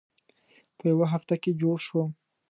[0.77, 2.09] په یوه هفته کې جوړ شوم.